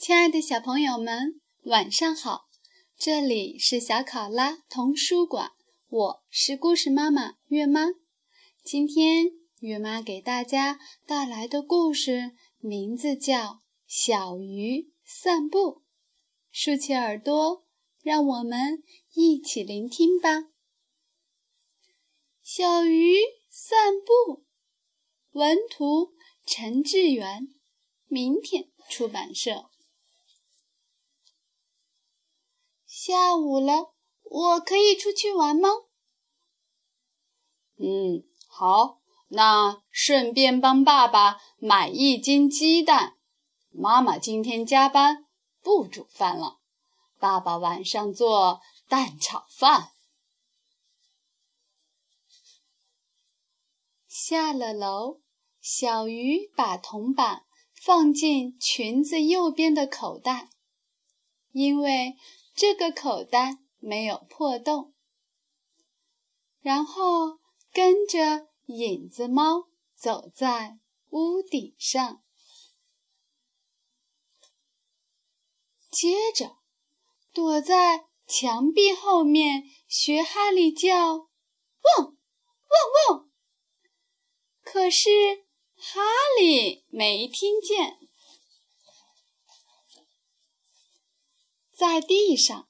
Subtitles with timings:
[0.00, 2.46] 亲爱的小朋友们，晚上好！
[2.96, 5.50] 这里是小考拉童书馆，
[5.90, 7.88] 我是故事妈妈月妈。
[8.64, 9.26] 今天
[9.58, 13.36] 月妈给大家带来的故事名字叫
[13.86, 15.58] 《小鱼散步》。
[16.50, 17.66] 竖起耳朵，
[18.02, 20.44] 让我们一起聆听吧。
[22.42, 23.18] 小鱼
[23.50, 24.46] 散步，
[25.32, 26.14] 文图
[26.46, 27.48] 陈志远，
[28.06, 29.69] 明天出版社。
[33.02, 35.70] 下午了，我可以出去玩吗？
[37.78, 43.16] 嗯，好，那顺便帮爸爸买一斤鸡蛋。
[43.70, 45.24] 妈妈今天加班，
[45.62, 46.58] 不煮饭了。
[47.18, 49.92] 爸爸晚上做蛋炒饭。
[54.06, 55.22] 下了楼，
[55.58, 60.50] 小鱼把铜板放进裙子右边的口袋，
[61.52, 62.18] 因为
[62.60, 64.92] 这个口袋没有破洞。
[66.60, 67.38] 然后
[67.72, 72.22] 跟着影子猫走在屋顶上，
[75.90, 76.58] 接着
[77.32, 81.28] 躲在墙壁后面学哈利叫“汪，
[81.96, 83.30] 汪汪”。
[84.60, 85.08] 可是
[85.76, 86.02] 哈
[86.38, 87.99] 利没听见，
[91.80, 92.68] 在地上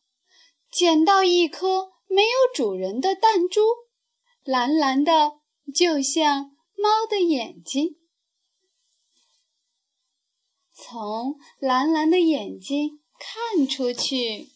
[0.71, 3.61] 捡到一颗没有主人的弹珠，
[4.45, 5.41] 蓝蓝的，
[5.75, 7.97] 就像猫的眼睛。
[10.73, 14.51] 从蓝蓝的眼睛看出去，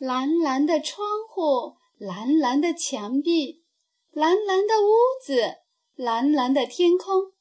[0.00, 3.64] 蓝蓝的窗户，蓝蓝的墙壁。
[4.10, 4.90] 蓝蓝的屋
[5.24, 5.58] 子，
[5.94, 7.32] 蓝蓝的天空，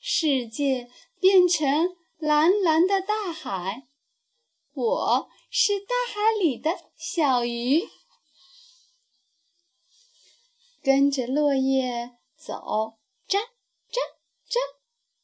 [0.00, 0.90] 世界
[1.20, 3.86] 变成蓝蓝的大海。
[4.74, 7.90] 我是大海里的小鱼，
[10.80, 13.98] 跟着落叶走，喳喳
[14.48, 14.56] 喳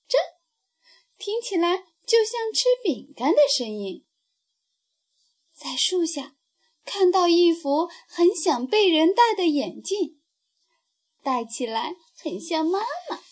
[0.07, 0.17] 喳，
[1.17, 4.05] 听起来就像吃饼干的声音。
[5.55, 6.37] 在树下
[6.85, 10.21] 看到一副很想被人戴的眼镜。
[11.23, 13.23] 戴起来很像妈妈。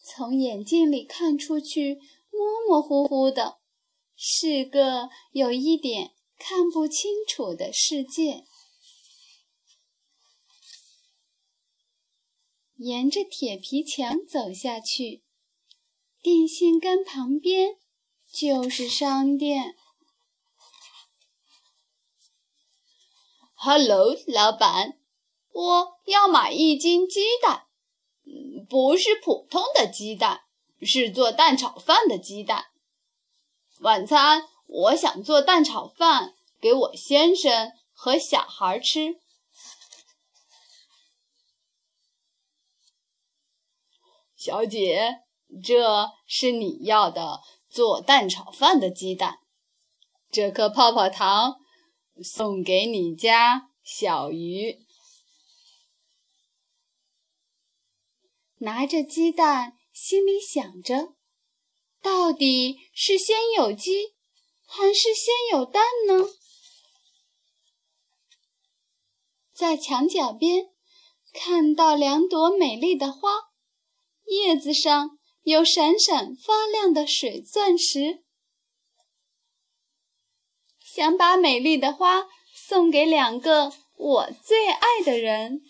[0.00, 2.00] 从眼镜里看出去，
[2.42, 3.60] 模模糊糊的，
[4.16, 8.44] 是个有一点看不清楚的世界。
[12.76, 15.22] 沿着铁皮墙走下去，
[16.20, 17.76] 电线杆旁边
[18.32, 19.76] 就是商店。
[23.54, 24.98] Hello，老板。
[25.52, 27.66] 我要买一斤鸡蛋，
[28.68, 30.40] 不是普通的鸡蛋，
[30.84, 32.66] 是做蛋炒饭的鸡蛋。
[33.80, 39.20] 晚餐我想做蛋炒饭给我先生和小孩吃。
[44.36, 45.20] 小姐，
[45.62, 49.38] 这是你要的做蛋炒饭的鸡蛋。
[50.30, 51.60] 这颗泡泡糖
[52.24, 54.84] 送给你家小鱼。
[58.58, 61.14] 拿着鸡蛋，心里想着：
[62.00, 64.14] 到底是先有鸡，
[64.66, 66.28] 还是先有蛋呢？
[69.52, 70.70] 在墙角边
[71.32, 73.30] 看到两朵美丽的花，
[74.24, 78.24] 叶子上有闪闪发亮的水钻石，
[80.80, 85.62] 想把美丽的花送给两个我最爱的人。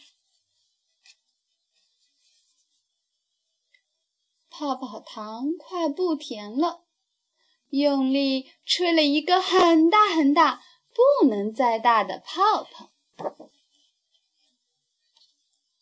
[4.54, 6.84] 泡泡糖快不甜了，
[7.70, 10.62] 用力吹了一个很大很大、
[10.92, 12.90] 不能再大的泡泡，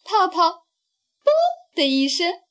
[0.04, 0.66] 泡泡
[1.24, 1.32] “啵”
[1.74, 2.42] 的一声，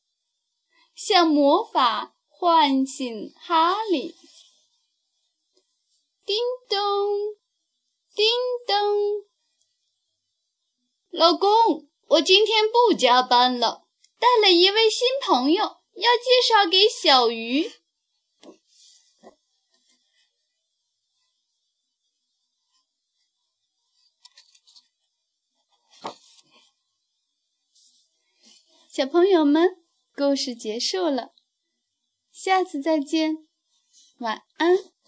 [0.93, 4.13] 像魔法唤醒哈利。
[6.25, 6.35] 叮
[6.67, 6.77] 咚，
[8.13, 8.27] 叮
[8.67, 9.25] 咚，
[11.11, 13.87] 老公，我今天不加班了，
[14.19, 15.78] 带了一位新朋友。
[15.99, 17.69] 要介绍给小鱼。
[28.89, 29.83] 小朋友们，
[30.15, 31.33] 故事结束了，
[32.31, 33.47] 下次再见，
[34.19, 34.98] 晚安。